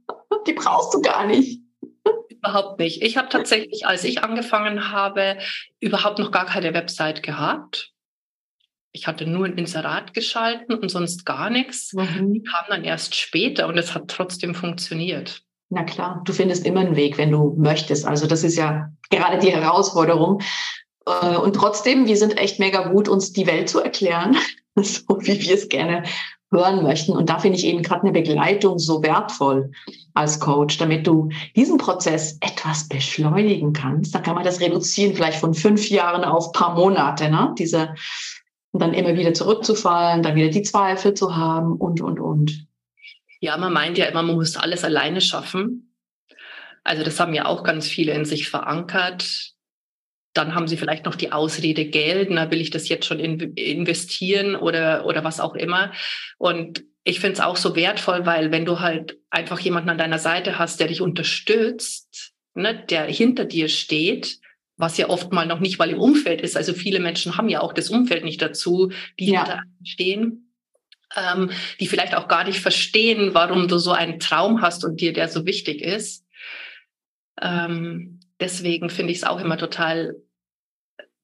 [0.45, 1.61] Die brauchst du gar nicht
[2.39, 3.01] überhaupt nicht.
[3.03, 5.37] Ich habe tatsächlich, als ich angefangen habe,
[5.79, 7.93] überhaupt noch gar keine Website gehabt.
[8.91, 11.93] Ich hatte nur ein Inserat geschalten und sonst gar nichts.
[11.93, 12.33] Mhm.
[12.33, 15.43] Die kam dann erst später und es hat trotzdem funktioniert.
[15.69, 18.05] Na klar, du findest immer einen Weg, wenn du möchtest.
[18.05, 20.41] Also das ist ja gerade die Herausforderung.
[21.05, 24.35] Äh, und trotzdem, wir sind echt mega gut, uns die Welt zu erklären,
[24.75, 26.03] so wie wir es gerne
[26.51, 27.11] hören möchten.
[27.11, 29.71] Und da finde ich eben gerade eine Begleitung so wertvoll
[30.13, 34.15] als Coach, damit du diesen Prozess etwas beschleunigen kannst.
[34.15, 37.53] Da kann man das reduzieren, vielleicht von fünf Jahren auf paar Monate, ne?
[37.57, 37.93] Diese,
[38.71, 42.67] und dann immer wieder zurückzufallen, dann wieder die Zweifel zu haben und, und, und.
[43.39, 45.93] Ja, man meint ja immer, man muss alles alleine schaffen.
[46.83, 49.48] Also das haben ja auch ganz viele in sich verankert.
[50.39, 53.39] Dann haben sie vielleicht noch die Ausrede Geld, na will ich das jetzt schon in,
[53.55, 55.91] investieren oder, oder was auch immer.
[56.37, 60.19] Und ich finde es auch so wertvoll, weil wenn du halt einfach jemanden an deiner
[60.19, 64.39] Seite hast, der dich unterstützt, ne, der hinter dir steht,
[64.77, 66.55] was ja oft mal noch nicht mal im Umfeld ist.
[66.55, 69.43] Also viele Menschen haben ja auch das Umfeld nicht dazu, die ja.
[69.43, 70.53] hinter stehen,
[71.17, 75.11] ähm, die vielleicht auch gar nicht verstehen, warum du so einen Traum hast und dir
[75.11, 76.25] der so wichtig ist.
[77.41, 80.15] Ähm, deswegen finde ich es auch immer total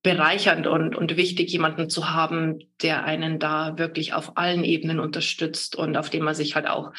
[0.05, 5.75] bereichernd und, und wichtig, jemanden zu haben, der einen da wirklich auf allen Ebenen unterstützt
[5.75, 6.93] und auf den man sich halt auch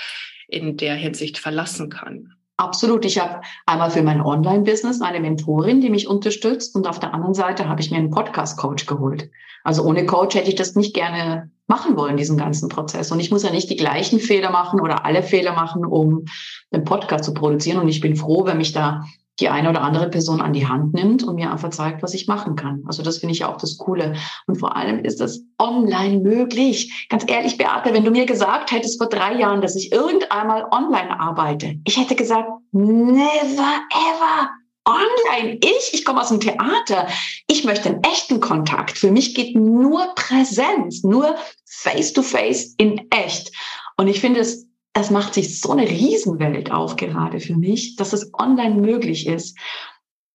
[0.49, 2.35] in der Hinsicht verlassen kann.
[2.57, 3.05] Absolut.
[3.05, 6.75] Ich habe einmal für mein Online-Business eine Mentorin, die mich unterstützt.
[6.75, 9.31] Und auf der anderen Seite habe ich mir einen Podcast-Coach geholt.
[9.62, 13.12] Also ohne Coach hätte ich das nicht gerne machen wollen, diesen ganzen Prozess.
[13.12, 16.25] Und ich muss ja nicht die gleichen Fehler machen oder alle Fehler machen, um
[16.73, 17.79] einen Podcast zu produzieren.
[17.79, 19.05] Und ich bin froh, wenn mich da
[19.40, 22.27] die eine oder andere Person an die Hand nimmt und mir einfach zeigt, was ich
[22.27, 22.83] machen kann.
[22.87, 24.14] Also das finde ich auch das Coole.
[24.46, 27.07] Und vor allem ist das online möglich.
[27.11, 31.20] Ganz ehrlich, Beate, wenn du mir gesagt hättest vor drei Jahren, dass ich irgendeinmal online
[31.20, 34.51] arbeite, ich hätte gesagt, never ever.
[34.88, 37.09] Online, ich, ich komme aus dem Theater.
[37.49, 38.96] Ich möchte einen echten Kontakt.
[38.96, 43.51] Für mich geht nur Präsenz, nur face to face in echt.
[43.96, 44.66] Und ich finde es
[45.01, 49.59] es macht sich so eine Riesenwelt auf gerade für mich, dass es online möglich ist.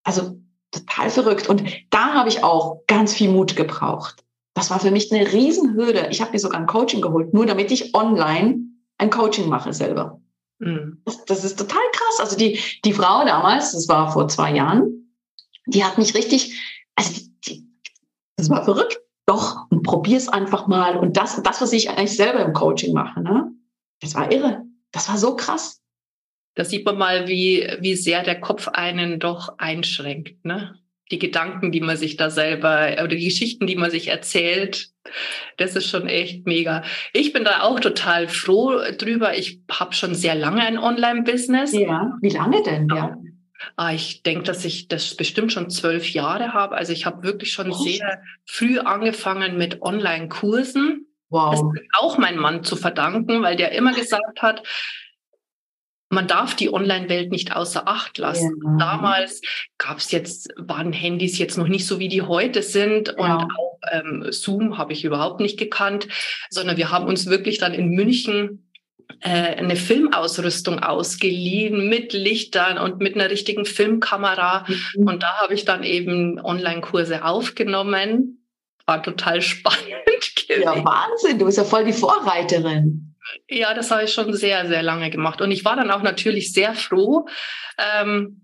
[0.04, 0.36] Also
[0.70, 1.48] total verrückt.
[1.48, 4.24] Und da habe ich auch ganz viel Mut gebraucht.
[4.54, 6.08] Das war für mich eine Riesenhürde.
[6.10, 8.60] Ich habe mir sogar ein Coaching geholt, nur damit ich online
[8.98, 10.20] ein Coaching mache selber.
[10.60, 11.02] Mhm.
[11.04, 12.20] Das, das, ist total krass.
[12.20, 15.12] Also die, die Frau damals, das war vor zwei Jahren,
[15.66, 16.60] die hat mich richtig,
[16.94, 17.68] also die, die,
[18.36, 19.00] das war verrückt.
[19.26, 20.96] Doch, und probier's einfach mal.
[20.96, 23.52] Und das, das, was ich eigentlich selber im Coaching mache, ne?
[24.02, 24.62] Das war irre.
[24.90, 25.80] Das war so krass.
[26.54, 30.78] Da sieht man mal, wie, wie sehr der Kopf einen doch einschränkt, ne?
[31.10, 34.90] Die Gedanken, die man sich da selber oder die Geschichten, die man sich erzählt,
[35.58, 36.84] das ist schon echt mega.
[37.12, 39.36] Ich bin da auch total froh drüber.
[39.36, 41.72] Ich habe schon sehr lange ein Online-Business.
[41.72, 42.88] Ja, wie lange denn?
[42.88, 43.16] Ja.
[43.76, 46.76] Ah, ich denke, dass ich das bestimmt schon zwölf Jahre habe.
[46.76, 47.74] Also ich habe wirklich schon oh.
[47.74, 51.06] sehr früh angefangen mit Online-Kursen.
[51.32, 51.72] Wow.
[51.74, 54.62] Das ist auch mein Mann zu verdanken, weil der immer gesagt hat,
[56.10, 58.60] man darf die Online-Welt nicht außer Acht lassen.
[58.62, 58.76] Ja.
[58.78, 59.40] Damals
[59.78, 63.08] gab es jetzt, waren Handys jetzt noch nicht so, wie die heute sind.
[63.08, 63.36] Ja.
[63.36, 66.08] Und auch ähm, Zoom habe ich überhaupt nicht gekannt,
[66.50, 68.70] sondern wir haben uns wirklich dann in München
[69.20, 74.66] äh, eine Filmausrüstung ausgeliehen mit Lichtern und mit einer richtigen Filmkamera.
[74.68, 75.08] Mhm.
[75.08, 78.41] Und da habe ich dann eben Online-Kurse aufgenommen
[78.86, 79.80] war total spannend.
[80.48, 80.62] Gewesen.
[80.62, 83.14] Ja, Wahnsinn, du bist ja voll die Vorreiterin.
[83.48, 85.40] Ja, das habe ich schon sehr, sehr lange gemacht.
[85.40, 87.26] Und ich war dann auch natürlich sehr froh,
[87.78, 88.42] ähm,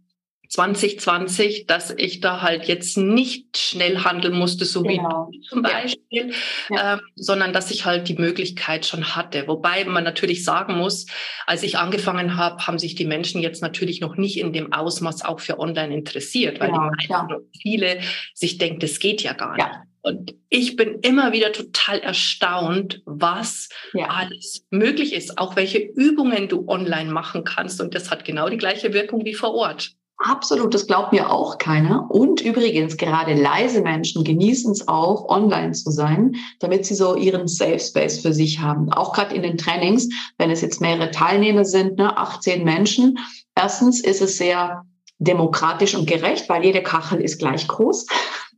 [0.49, 5.29] 2020, dass ich da halt jetzt nicht schnell handeln musste, so genau.
[5.31, 6.33] wie du zum Beispiel,
[6.71, 6.95] ja.
[6.95, 9.47] ähm, sondern dass ich halt die Möglichkeit schon hatte.
[9.47, 11.07] Wobei man natürlich sagen muss,
[11.47, 15.25] als ich angefangen habe, haben sich die Menschen jetzt natürlich noch nicht in dem Ausmaß
[15.25, 17.29] auch für Online interessiert, weil genau, die ja.
[17.61, 18.01] viele
[18.33, 19.69] sich denken, das geht ja gar nicht.
[20.09, 24.07] Und ich bin immer wieder total erstaunt, was ja.
[24.07, 27.79] alles möglich ist, auch welche Übungen du online machen kannst.
[27.83, 29.91] Und das hat genau die gleiche Wirkung wie vor Ort.
[30.17, 32.11] Absolut, das glaubt mir auch keiner.
[32.11, 37.47] Und übrigens, gerade leise Menschen genießen es auch, online zu sein, damit sie so ihren
[37.47, 38.91] Safe Space für sich haben.
[38.91, 43.19] Auch gerade in den Trainings, wenn es jetzt mehrere Teilnehmer sind, ne, 18 Menschen.
[43.55, 44.87] Erstens ist es sehr
[45.19, 48.07] demokratisch und gerecht, weil jede Kachel ist gleich groß.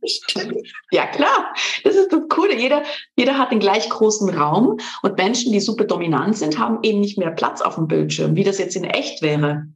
[0.91, 1.53] Ja, klar.
[1.83, 2.55] Das ist das Coole.
[2.55, 2.83] Jeder,
[3.15, 7.17] jeder hat den gleich großen Raum und Menschen, die super dominant sind, haben eben nicht
[7.17, 9.67] mehr Platz auf dem Bildschirm, wie das jetzt in echt wäre.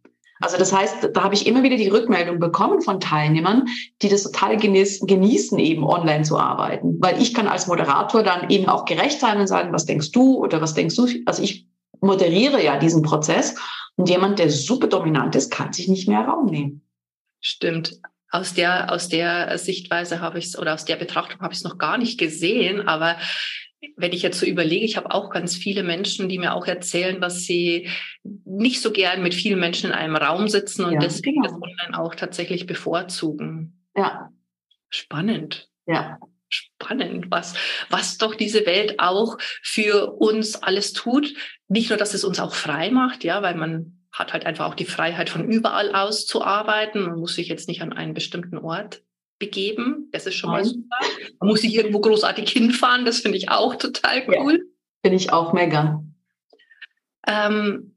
[0.41, 3.65] Also das heißt, da habe ich immer wieder die Rückmeldung bekommen von Teilnehmern,
[4.01, 6.97] die das total genießen, eben online zu arbeiten.
[6.99, 10.37] Weil ich kann als Moderator dann eben auch gerecht sein und sagen, was denkst du
[10.37, 11.07] oder was denkst du?
[11.25, 11.67] Also ich
[12.01, 13.55] moderiere ja diesen Prozess
[13.95, 16.81] und jemand, der super dominant ist, kann sich nicht mehr Raum nehmen.
[17.39, 18.01] Stimmt
[18.35, 21.63] aus der, aus der Sichtweise habe ich es oder aus der Betrachtung habe ich es
[21.63, 22.87] noch gar nicht gesehen.
[22.87, 23.17] Aber
[23.97, 27.21] wenn ich jetzt so überlege, ich habe auch ganz viele Menschen, die mir auch erzählen,
[27.21, 27.89] dass sie
[28.23, 31.59] nicht so gern mit vielen Menschen in einem Raum sitzen und ja, deswegen genau.
[31.59, 33.85] das Online auch tatsächlich bevorzugen.
[33.95, 34.29] Ja.
[34.89, 35.69] Spannend.
[35.85, 36.17] Ja.
[36.47, 37.55] Spannend, was,
[37.89, 41.33] was doch diese Welt auch für uns alles tut.
[41.67, 44.75] Nicht nur, dass es uns auch frei macht, ja, weil man hat halt einfach auch
[44.75, 47.01] die Freiheit, von überall aus zu arbeiten.
[47.01, 49.03] Man muss sich jetzt nicht an einen bestimmten Ort
[49.39, 50.07] begeben.
[50.13, 50.61] Das ist schon Nein.
[50.61, 50.97] mal super.
[51.39, 53.03] Man muss sich irgendwo großartig hinfahren.
[53.03, 54.53] Das finde ich auch total cool.
[54.53, 54.63] Ja,
[55.03, 56.01] finde ich auch mega.
[57.27, 57.95] Ähm,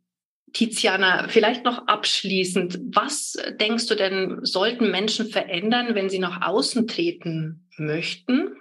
[0.52, 6.88] Tiziana, vielleicht noch abschließend, was denkst du denn, sollten Menschen verändern, wenn sie nach außen
[6.88, 8.56] treten möchten?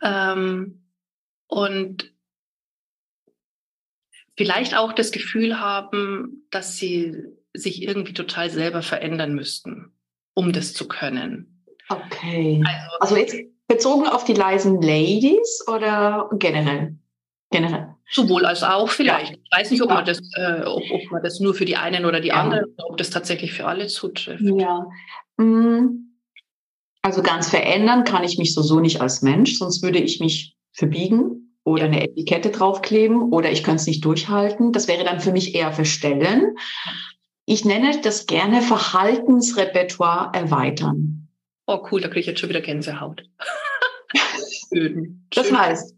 [0.00, 0.86] Ähm,
[1.48, 2.13] und
[4.36, 9.92] vielleicht auch das Gefühl haben, dass sie sich irgendwie total selber verändern müssten,
[10.34, 11.64] um das zu können.
[11.88, 12.62] Okay.
[12.66, 13.36] Also, also jetzt
[13.68, 16.96] bezogen auf die leisen Ladies oder generell?
[17.50, 17.94] Generell.
[18.10, 19.32] Sowohl als auch vielleicht.
[19.32, 19.38] Ja.
[19.42, 22.04] Ich weiß nicht, ob man, das, äh, ob, ob, man das nur für die einen
[22.04, 22.42] oder die ja.
[22.42, 24.42] anderen, ob das tatsächlich für alle zutrifft.
[24.42, 24.86] Ja.
[25.36, 26.00] Mm.
[27.02, 30.56] Also ganz verändern kann ich mich so so nicht als Mensch, sonst würde ich mich
[30.72, 34.72] verbiegen oder eine Etikette draufkleben oder ich könnte es nicht durchhalten.
[34.72, 36.56] Das wäre dann für mich eher verstellen.
[37.46, 41.28] Ich nenne das gerne Verhaltensrepertoire erweitern.
[41.66, 43.22] Oh cool, da kriege ich jetzt schon wieder Gänsehaut.
[44.72, 45.26] Schön.
[45.30, 45.94] Das heißt,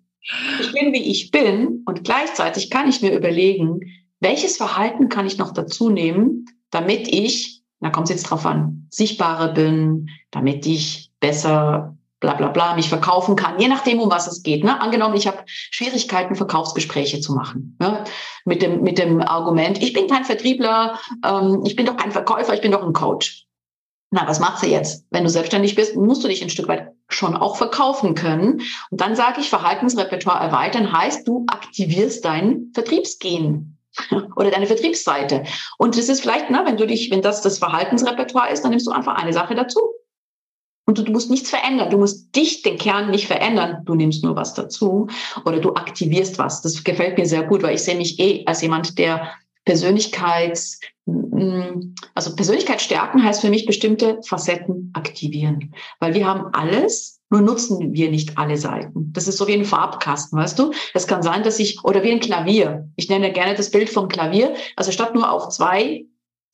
[0.61, 3.81] ich bin, wie ich bin und gleichzeitig kann ich mir überlegen,
[4.21, 8.87] welches Verhalten kann ich noch dazu nehmen, damit ich, da kommt es jetzt drauf an,
[8.91, 14.27] sichtbarer bin, damit ich besser bla bla bla mich verkaufen kann, je nachdem, um was
[14.27, 14.65] es geht.
[14.65, 14.81] Ne?
[14.81, 17.77] Angenommen, ich habe Schwierigkeiten, Verkaufsgespräche zu machen.
[17.79, 18.05] Ne?
[18.45, 22.55] Mit, dem, mit dem Argument, ich bin kein Vertriebler, ähm, ich bin doch kein Verkäufer,
[22.55, 23.47] ich bin doch ein Coach.
[24.11, 25.05] Na, was machst du jetzt?
[25.11, 28.63] Wenn du selbstständig bist, musst du dich ein Stück weit schon auch verkaufen können.
[28.91, 33.79] Und dann sage ich, Verhaltensrepertoire erweitern heißt, du aktivierst dein Vertriebsgehen
[34.37, 35.43] oder deine Vertriebsseite.
[35.77, 38.87] Und das ist vielleicht, na, wenn du dich, wenn das das Verhaltensrepertoire ist, dann nimmst
[38.87, 39.81] du einfach eine Sache dazu.
[40.87, 41.91] Und du, musst nichts verändern.
[41.91, 43.83] Du musst dich, den Kern, nicht verändern.
[43.85, 45.09] Du nimmst nur was dazu
[45.45, 46.63] oder du aktivierst was.
[46.63, 49.29] Das gefällt mir sehr gut, weil ich sehe mich eh als jemand, der
[49.65, 55.75] Persönlichkeits, mm, also Persönlichkeit stärken heißt für mich bestimmte Facetten aktivieren.
[55.99, 59.13] Weil wir haben alles, nur nutzen wir nicht alle Seiten.
[59.13, 60.71] Das ist so wie ein Farbkasten, weißt du?
[60.95, 62.89] Es kann sein, dass ich, oder wie ein Klavier.
[62.95, 64.55] Ich nenne gerne das Bild vom Klavier.
[64.77, 66.07] Also statt nur auf zwei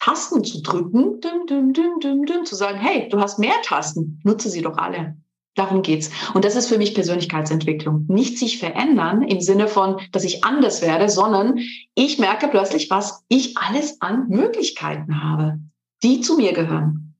[0.02, 4.20] Tasten zu drücken, düm, düm, düm, düm, düm, zu sagen, hey, du hast mehr Tasten,
[4.24, 5.16] nutze sie doch alle.
[5.54, 6.10] Darum geht's.
[6.34, 8.06] Und das ist für mich Persönlichkeitsentwicklung.
[8.08, 11.58] Nicht sich verändern im Sinne von, dass ich anders werde, sondern
[11.94, 15.60] ich merke plötzlich, was ich alles an Möglichkeiten habe,
[16.02, 17.14] die zu mir gehören.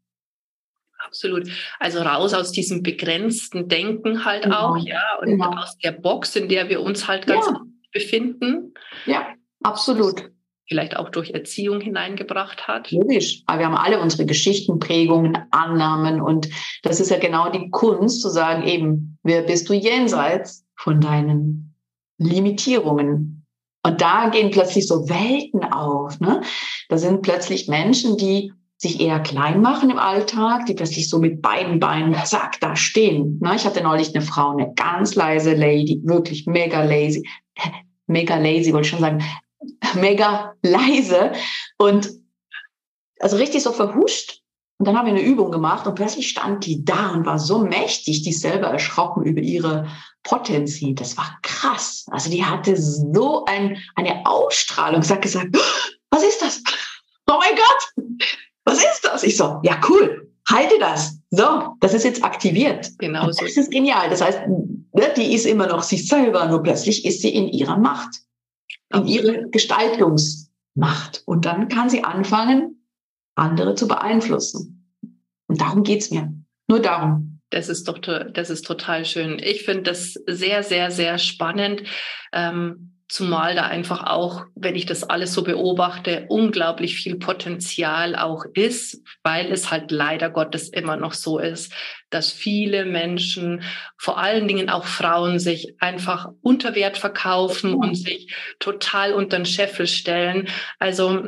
[1.07, 1.49] Absolut.
[1.79, 4.71] Also raus aus diesem begrenzten Denken halt genau.
[4.71, 5.51] auch, ja, und genau.
[5.51, 7.61] aus der Box, in der wir uns halt ganz ja.
[7.93, 8.75] befinden.
[9.07, 9.29] Ja,
[9.63, 10.33] absolut
[10.73, 12.91] vielleicht auch durch Erziehung hineingebracht hat.
[12.91, 16.49] Logisch, aber wir haben alle unsere Geschichten, Prägungen, Annahmen und
[16.83, 21.75] das ist ja genau die Kunst zu sagen, eben, wer bist du jenseits von deinen
[22.17, 23.45] Limitierungen?
[23.85, 26.19] Und da gehen plötzlich so Welten auf.
[26.21, 26.41] Ne?
[26.89, 31.43] Da sind plötzlich Menschen, die sich eher klein machen im Alltag, die plötzlich so mit
[31.43, 33.41] beiden Beinen, zack, da stehen.
[33.43, 33.57] Ne?
[33.57, 37.29] Ich hatte neulich eine Frau, eine ganz leise Lady, wirklich mega lazy,
[38.07, 39.23] mega lazy, wollte ich schon sagen,
[39.95, 41.33] mega leise
[41.79, 42.11] und
[43.21, 44.41] also richtig so verhuscht.
[44.79, 47.61] Und dann haben wir eine Übung gemacht und plötzlich stand die da und war so
[47.61, 49.87] mächtig, die selber erschrocken über ihre
[50.25, 50.95] Potenzie.
[50.95, 52.07] Das war krass.
[52.11, 55.03] Also die hatte so ein, eine Ausstrahlung.
[55.03, 55.57] Sie hat gesagt,
[56.11, 56.63] was ist das?
[57.31, 58.19] Oh mein Gott,
[58.65, 59.23] was ist das?
[59.23, 61.17] Ich so, ja cool, halte das.
[61.31, 62.91] So, das ist jetzt aktiviert.
[62.99, 63.45] Genau so.
[63.45, 64.11] Das ist genial.
[64.11, 67.77] Das heißt, ne, die ist immer noch sich selber, nur plötzlich ist sie in ihrer
[67.77, 68.17] Macht
[68.93, 71.23] in ihre Gestaltungsmacht.
[71.27, 72.87] Und dann kann sie anfangen,
[73.35, 74.97] andere zu beeinflussen.
[75.47, 76.33] Und darum geht's mir.
[76.69, 77.41] Nur darum.
[77.51, 79.39] Das ist doch, das ist total schön.
[79.39, 81.83] Ich finde das sehr, sehr, sehr spannend.
[82.33, 88.47] Ähm, Zumal da einfach auch, wenn ich das alles so beobachte, unglaublich viel Potenzial auch
[88.55, 91.75] ist, weil es halt leider Gottes immer noch so ist,
[92.09, 93.65] dass viele Menschen,
[93.99, 99.45] vor allen Dingen auch Frauen, sich einfach unter Wert verkaufen und sich total unter den
[99.45, 100.49] Scheffel stellen.
[100.79, 101.23] Also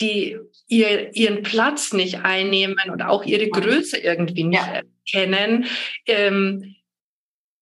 [0.00, 4.80] die ihr, ihren Platz nicht einnehmen und auch ihre Größe irgendwie nicht ja.
[5.12, 5.66] erkennen.
[6.06, 6.76] Ähm,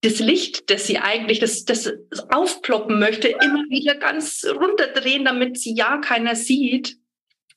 [0.03, 1.93] das Licht, das sie eigentlich, das, das
[2.31, 6.99] aufploppen möchte, immer wieder ganz runterdrehen, damit sie ja keiner sieht.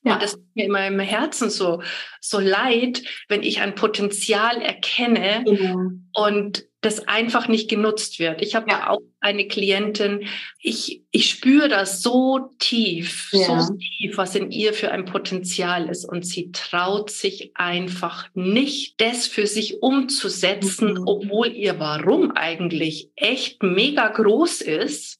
[0.04, 0.14] Ja.
[0.14, 1.82] Und das tut mir immer im Herzen so,
[2.20, 5.92] so leid, wenn ich ein Potenzial erkenne genau.
[6.14, 8.42] und das einfach nicht genutzt wird.
[8.42, 8.90] Ich habe ja.
[8.90, 10.28] auch eine Klientin,
[10.60, 13.62] ich, ich spüre das so tief, ja.
[13.62, 16.06] so tief, was in ihr für ein Potenzial ist.
[16.06, 21.04] Und sie traut sich einfach nicht, das für sich umzusetzen, mhm.
[21.06, 25.20] obwohl ihr Warum eigentlich echt mega groß ist.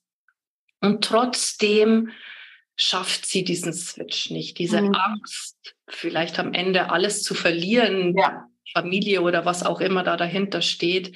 [0.82, 2.10] Und trotzdem
[2.76, 4.96] schafft sie diesen Switch nicht, diese mhm.
[4.96, 8.48] Angst, vielleicht am Ende alles zu verlieren, ja.
[8.74, 11.16] Familie oder was auch immer da dahinter steht.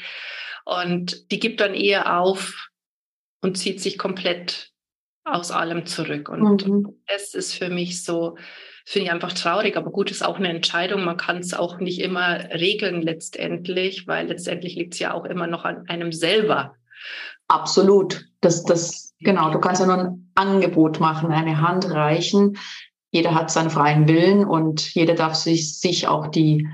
[0.65, 2.69] Und die gibt dann eher auf
[3.41, 4.71] und zieht sich komplett
[5.23, 6.29] aus allem zurück.
[6.29, 7.01] Und mhm.
[7.07, 8.37] es ist für mich so,
[8.85, 11.03] finde ich einfach traurig, aber gut, ist auch eine Entscheidung.
[11.03, 15.47] Man kann es auch nicht immer regeln letztendlich, weil letztendlich liegt es ja auch immer
[15.47, 16.75] noch an einem selber.
[17.47, 18.25] Absolut.
[18.41, 19.51] Das, das, genau.
[19.51, 22.57] Du kannst ja nur ein Angebot machen, eine Hand reichen.
[23.11, 26.67] Jeder hat seinen freien Willen und jeder darf sich, sich auch die,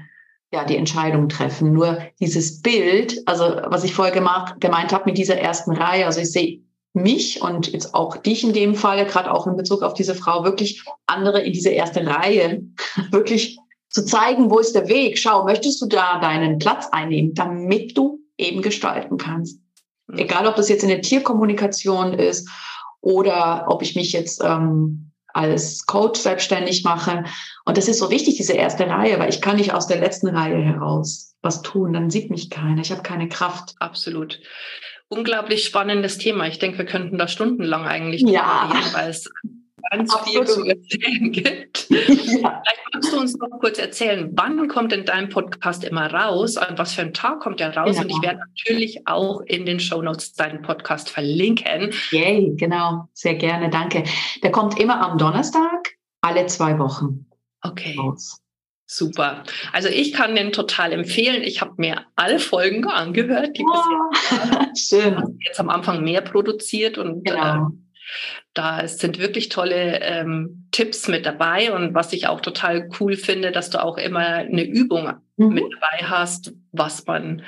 [0.52, 1.72] ja, die Entscheidung treffen.
[1.72, 6.20] Nur dieses Bild, also was ich vorher gemacht, gemeint habe mit dieser ersten Reihe, also
[6.20, 9.94] ich sehe mich und jetzt auch dich in dem Fall, gerade auch in Bezug auf
[9.94, 12.64] diese Frau, wirklich andere in diese erste Reihe,
[13.12, 13.58] wirklich
[13.90, 15.18] zu zeigen, wo ist der Weg.
[15.18, 19.60] Schau, möchtest du da deinen Platz einnehmen, damit du eben gestalten kannst.
[20.08, 20.18] Mhm.
[20.18, 22.50] Egal, ob das jetzt in der Tierkommunikation ist
[23.02, 27.24] oder ob ich mich jetzt ähm, als Coach selbstständig mache.
[27.66, 30.28] Und das ist so wichtig, diese erste Reihe, weil ich kann nicht aus der letzten
[30.28, 31.94] Reihe heraus was tun.
[31.94, 32.82] Dann sieht mich keiner.
[32.82, 33.76] Ich habe keine Kraft.
[33.80, 34.40] Absolut
[35.12, 36.48] unglaublich spannendes Thema.
[36.48, 38.72] Ich denke, wir könnten da stundenlang eigentlich ja.
[38.94, 39.30] weil es
[39.90, 41.88] ganz viel zu erzählen gibt.
[42.32, 42.62] Ja.
[42.64, 46.58] Vielleicht kannst du uns noch kurz erzählen, wann kommt denn dein Podcast immer raus?
[46.58, 47.98] An was für einem Tag kommt er raus?
[47.98, 48.02] Genau.
[48.02, 51.92] Und ich werde natürlich auch in den Show Notes deinen Podcast verlinken.
[52.12, 53.10] Yay, genau.
[53.14, 53.70] Sehr gerne.
[53.70, 54.04] Danke.
[54.44, 57.26] Der kommt immer am Donnerstag, alle zwei Wochen.
[57.62, 57.96] Okay.
[57.98, 58.42] Raus.
[58.94, 59.44] Super.
[59.72, 61.44] Also ich kann den total empfehlen.
[61.44, 65.40] Ich habe mir alle Folgen angehört, die oh, Schön.
[65.46, 67.68] jetzt am Anfang mehr produziert und genau.
[67.68, 67.91] äh,
[68.54, 73.52] da sind wirklich tolle ähm, Tipps mit dabei und was ich auch total cool finde,
[73.52, 75.54] dass du auch immer eine Übung mhm.
[75.54, 77.44] mit dabei hast, was man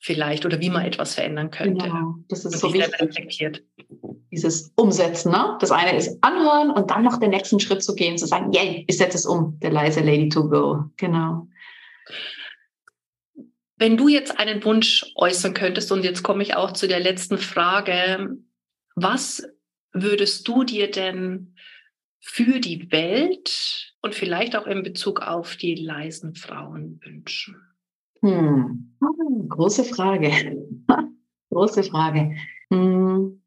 [0.00, 1.86] vielleicht oder wie man etwas verändern könnte.
[1.86, 2.14] Genau.
[2.28, 3.00] Das ist so wichtig.
[3.00, 3.62] Reflektiert.
[4.30, 5.56] Dieses Umsetzen, ne?
[5.60, 8.84] Das eine ist anhören und dann noch den nächsten Schritt zu gehen, zu sagen, yay,
[8.86, 10.84] ich setze es um, der leise Lady to go.
[10.96, 11.48] Genau.
[13.76, 17.38] Wenn du jetzt einen Wunsch äußern könntest, und jetzt komme ich auch zu der letzten
[17.38, 18.36] Frage,
[18.96, 19.42] was
[19.92, 21.54] würdest du dir denn
[22.20, 27.56] für die Welt und vielleicht auch in Bezug auf die leisen Frauen wünschen?
[28.22, 28.96] Hm.
[29.48, 30.30] Große Frage.
[31.50, 32.36] Große Frage.
[32.70, 33.42] Hm.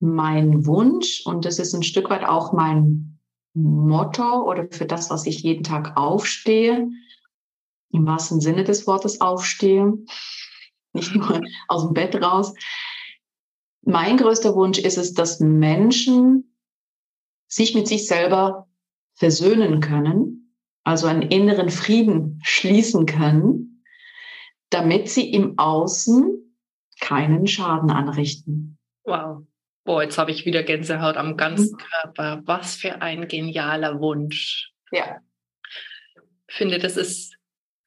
[0.00, 3.20] Mein Wunsch, und das ist ein Stück weit auch mein
[3.54, 6.88] Motto oder für das, was ich jeden Tag aufstehe,
[7.90, 9.92] im wahrsten Sinne des Wortes aufstehe,
[10.92, 12.54] nicht nur aus dem Bett raus.
[13.82, 16.56] Mein größter Wunsch ist es, dass Menschen
[17.48, 18.68] sich mit sich selber
[19.14, 23.72] versöhnen können, also einen inneren Frieden schließen können
[24.72, 26.56] damit sie im Außen
[27.00, 28.78] keinen Schaden anrichten.
[29.04, 29.46] Wow.
[29.84, 31.78] Boah, jetzt habe ich wieder Gänsehaut am ganzen mhm.
[31.78, 32.42] Körper.
[32.44, 34.72] Was für ein genialer Wunsch.
[34.92, 35.20] Ja.
[36.48, 37.36] Ich finde, das ist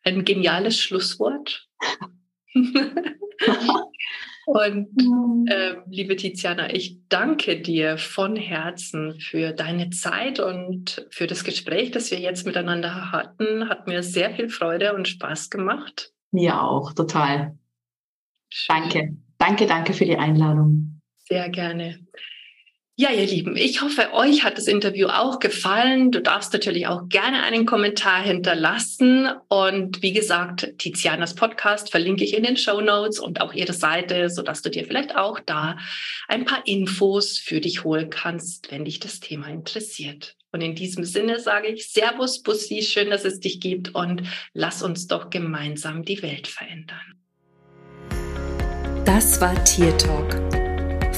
[0.03, 1.67] ein geniales Schlusswort.
[4.45, 4.89] Und
[5.49, 11.91] äh, liebe Tiziana, ich danke dir von Herzen für deine Zeit und für das Gespräch,
[11.91, 13.69] das wir jetzt miteinander hatten.
[13.69, 16.11] Hat mir sehr viel Freude und Spaß gemacht.
[16.31, 17.57] Mir auch, total.
[18.67, 19.17] Danke.
[19.37, 21.01] Danke, danke für die Einladung.
[21.27, 21.99] Sehr gerne.
[22.97, 26.11] Ja, ihr Lieben, ich hoffe, euch hat das Interview auch gefallen.
[26.11, 29.27] Du darfst natürlich auch gerne einen Kommentar hinterlassen.
[29.49, 34.29] Und wie gesagt, Tizianas Podcast verlinke ich in den Show Notes und auch ihre Seite,
[34.29, 35.77] sodass du dir vielleicht auch da
[36.29, 40.37] ein paar Infos für dich holen kannst, wenn dich das Thema interessiert.
[40.53, 44.81] Und in diesem Sinne sage ich Servus, Bussi, schön, dass es dich gibt und lass
[44.81, 47.19] uns doch gemeinsam die Welt verändern.
[49.03, 50.64] Das war Tier Talk